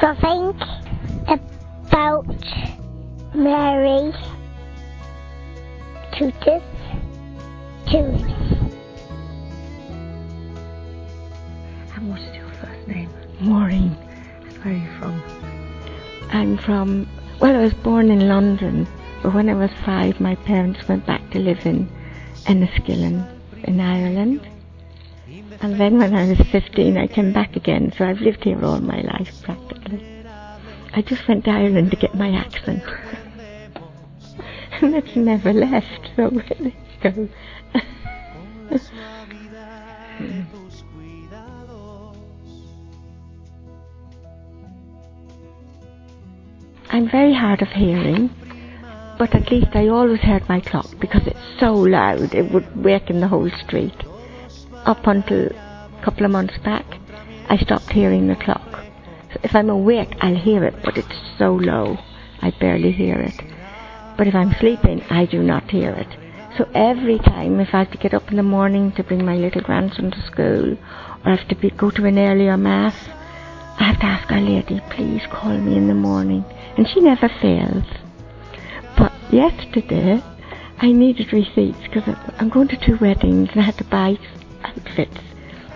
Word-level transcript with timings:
something 0.00 0.54
about 1.26 2.24
Mary 3.34 4.12
Totus 6.12 6.62
Tuus. 7.86 8.22
And 11.94 12.10
what 12.10 12.20
is 12.20 12.36
your 12.36 12.48
first 12.60 12.86
name? 12.86 13.10
Maureen. 13.40 13.90
Where 14.62 14.74
are 14.74 14.76
you 14.76 14.90
from? 14.98 15.22
I'm 16.30 16.58
from, 16.58 17.08
well, 17.40 17.56
I 17.56 17.60
was 17.60 17.74
born 17.74 18.10
in 18.10 18.28
London, 18.28 18.86
but 19.22 19.34
when 19.34 19.48
I 19.48 19.54
was 19.54 19.70
five, 19.84 20.20
my 20.20 20.36
parents 20.36 20.86
went 20.86 21.06
back 21.06 21.28
to 21.30 21.40
live 21.40 21.64
in 21.66 21.88
Enniskillen 22.44 23.26
in 23.64 23.80
Ireland. 23.80 24.46
And 25.60 25.80
then 25.80 25.98
when 25.98 26.14
I 26.14 26.28
was 26.28 26.38
15, 26.52 26.96
I 26.96 27.08
came 27.08 27.32
back 27.32 27.56
again, 27.56 27.92
so 27.96 28.04
I've 28.04 28.20
lived 28.20 28.44
here 28.44 28.64
all 28.64 28.78
my 28.78 29.00
life 29.00 29.42
practically. 29.42 29.77
I 30.98 31.02
just 31.02 31.28
went 31.28 31.44
to 31.44 31.52
Ireland 31.52 31.92
to 31.92 31.96
get 31.96 32.16
my 32.16 32.30
accent. 32.30 32.82
and 34.82 34.96
it's 34.96 35.14
never 35.14 35.52
left, 35.52 36.10
so 36.16 36.28
there 36.30 36.58
you 36.58 36.72
go. 37.00 37.28
I'm 46.90 47.08
very 47.08 47.32
hard 47.32 47.62
of 47.62 47.68
hearing, 47.68 48.30
but 49.20 49.36
at 49.36 49.52
least 49.52 49.76
I 49.76 49.86
always 49.86 50.18
heard 50.18 50.48
my 50.48 50.58
clock 50.58 50.98
because 50.98 51.24
it's 51.28 51.60
so 51.60 51.74
loud 51.74 52.34
it 52.34 52.50
would 52.50 52.84
waken 52.84 53.20
the 53.20 53.28
whole 53.28 53.50
street. 53.50 53.94
Up 54.84 55.06
until 55.06 55.46
a 55.46 56.00
couple 56.02 56.24
of 56.24 56.32
months 56.32 56.58
back, 56.64 56.86
I 57.48 57.56
stopped 57.56 57.90
hearing 57.90 58.26
the 58.26 58.34
clock. 58.34 58.67
If 59.42 59.54
I'm 59.54 59.70
awake, 59.70 60.14
I'll 60.20 60.34
hear 60.34 60.64
it, 60.64 60.74
but 60.84 60.96
it's 60.96 61.14
so 61.38 61.54
low, 61.54 61.98
I 62.42 62.50
barely 62.50 62.92
hear 62.92 63.18
it. 63.20 63.40
But 64.16 64.26
if 64.26 64.34
I'm 64.34 64.52
sleeping, 64.58 65.02
I 65.10 65.26
do 65.26 65.42
not 65.42 65.70
hear 65.70 65.90
it. 65.90 66.08
So 66.56 66.68
every 66.74 67.18
time, 67.18 67.60
if 67.60 67.72
I 67.72 67.78
have 67.78 67.92
to 67.92 67.98
get 67.98 68.14
up 68.14 68.28
in 68.30 68.36
the 68.36 68.42
morning 68.42 68.90
to 68.92 69.04
bring 69.04 69.24
my 69.24 69.36
little 69.36 69.60
grandson 69.60 70.10
to 70.10 70.22
school, 70.22 70.72
or 70.72 70.78
I 71.24 71.36
have 71.36 71.48
to 71.48 71.54
be, 71.54 71.70
go 71.70 71.90
to 71.90 72.04
an 72.04 72.18
earlier 72.18 72.56
mass, 72.56 72.96
I 73.78 73.84
have 73.84 74.00
to 74.00 74.06
ask 74.06 74.30
Our 74.32 74.40
Lady, 74.40 74.80
please 74.90 75.22
call 75.30 75.56
me 75.56 75.76
in 75.76 75.86
the 75.86 75.94
morning. 75.94 76.44
And 76.76 76.88
she 76.88 77.00
never 77.00 77.28
fails. 77.28 77.84
But 78.96 79.12
yesterday, 79.32 80.20
I 80.78 80.90
needed 80.90 81.32
receipts 81.32 81.78
because 81.82 82.02
I'm 82.38 82.48
going 82.48 82.68
to 82.68 82.76
two 82.76 82.98
weddings 83.00 83.50
and 83.52 83.60
I 83.60 83.64
had 83.64 83.78
to 83.78 83.84
buy 83.84 84.18
outfits. 84.64 85.18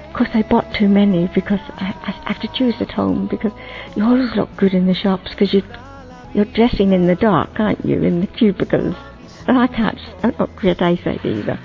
Of 0.08 0.14
course, 0.14 0.30
I 0.34 0.42
bought 0.42 0.74
too 0.74 0.88
many 0.88 1.28
because 1.32 1.60
I, 1.76 1.91
I 2.02 2.10
have 2.26 2.40
to 2.40 2.48
choose 2.48 2.74
at 2.80 2.90
home 2.90 3.26
because 3.28 3.52
you 3.96 4.04
always 4.04 4.34
look 4.34 4.54
good 4.56 4.74
in 4.74 4.86
the 4.86 4.94
shops 4.94 5.30
because 5.30 5.52
you, 5.54 5.62
you're 6.34 6.44
dressing 6.46 6.92
in 6.92 7.06
the 7.06 7.14
dark, 7.14 7.58
aren't 7.60 7.84
you, 7.84 8.02
in 8.02 8.20
the 8.20 8.26
cubicles. 8.26 8.96
And 9.46 9.58
I 9.58 9.66
can't, 9.66 9.98
I've 10.22 10.38
not 10.38 10.82
eyesight 10.82 11.24
either. 11.24 11.58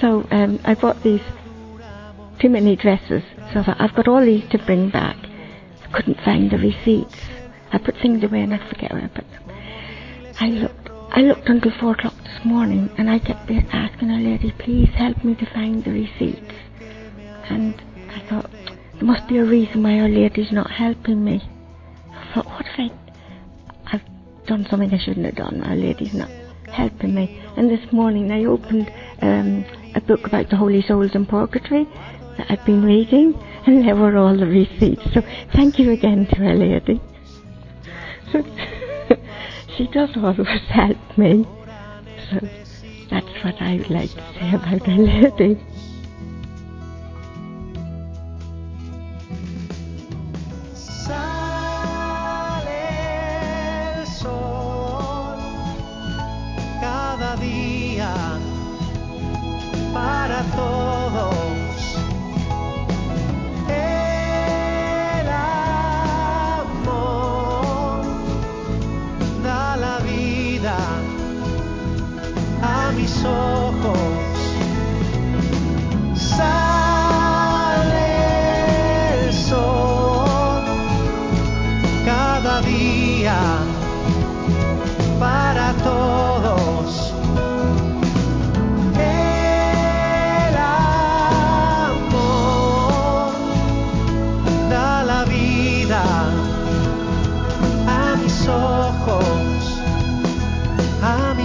So 0.00 0.26
um, 0.30 0.60
I 0.64 0.74
bought 0.74 1.02
these 1.02 1.22
too 2.38 2.48
many 2.48 2.76
dresses. 2.76 3.22
So 3.52 3.60
I 3.60 3.62
thought, 3.62 3.80
I've 3.80 3.94
got 3.94 4.08
all 4.08 4.24
these 4.24 4.48
to 4.50 4.58
bring 4.58 4.90
back. 4.90 5.16
I 5.82 5.90
couldn't 5.92 6.20
find 6.20 6.50
the 6.50 6.58
receipts. 6.58 7.16
I 7.72 7.78
put 7.78 7.96
things 7.98 8.22
away 8.22 8.42
and 8.42 8.54
I 8.54 8.68
forget 8.68 8.92
where 8.92 9.02
I 9.02 9.08
put 9.08 9.30
them. 9.30 9.42
I 10.40 10.48
looked, 10.48 10.88
I 11.10 11.20
looked 11.22 11.48
until 11.48 11.72
four 11.72 11.92
o'clock 11.92 12.14
this 12.24 12.44
morning 12.44 12.90
and 12.98 13.08
I 13.08 13.18
kept 13.18 13.50
asking 13.50 14.10
a 14.10 14.18
lady, 14.18 14.50
please 14.58 14.90
help 14.90 15.22
me 15.24 15.34
to 15.36 15.46
find 15.46 15.84
the 15.84 15.92
receipts. 15.92 16.54
And 17.48 17.74
I 18.10 18.20
thought, 18.28 18.50
must 19.04 19.28
be 19.28 19.38
a 19.38 19.44
reason 19.44 19.82
why 19.82 20.00
Our 20.00 20.08
Lady's 20.08 20.50
not 20.50 20.70
helping 20.70 21.24
me. 21.24 21.42
I 22.10 22.34
thought, 22.34 22.46
what 22.46 22.66
if 22.66 22.78
I, 22.78 22.90
I've 23.86 24.46
done 24.46 24.66
something 24.70 24.92
I 24.92 24.98
shouldn't 24.98 25.26
have 25.26 25.36
done. 25.36 25.62
Our 25.62 25.76
Lady's 25.76 26.14
not 26.14 26.30
helping 26.72 27.14
me. 27.14 27.42
And 27.56 27.70
this 27.70 27.92
morning 27.92 28.32
I 28.32 28.44
opened 28.46 28.90
um, 29.20 29.64
a 29.94 30.00
book 30.00 30.26
about 30.26 30.48
the 30.48 30.56
holy 30.56 30.82
souls 30.82 31.14
in 31.14 31.26
purgatory 31.26 31.86
that 32.38 32.50
I've 32.50 32.64
been 32.64 32.82
reading, 32.82 33.34
and 33.66 33.86
there 33.86 33.94
were 33.94 34.16
all 34.16 34.36
the 34.36 34.46
receipts. 34.46 35.04
So 35.12 35.22
thank 35.52 35.78
you 35.78 35.92
again 35.92 36.26
to 36.26 36.44
Our 36.44 36.54
Lady. 36.54 37.00
she 39.76 39.86
does 39.88 40.16
always 40.16 40.48
help 40.68 41.18
me. 41.18 41.46
So 42.30 42.40
that's 43.10 43.44
what 43.44 43.60
I 43.60 43.76
would 43.76 43.90
like 43.90 44.10
to 44.10 44.34
say 44.34 44.54
about 44.54 44.88
Our 44.88 44.96
Lady. 44.96 45.60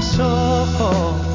soul. 0.10 1.29